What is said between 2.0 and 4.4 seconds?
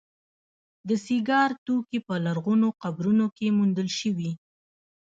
په لرغونو قبرونو کې موندل شوي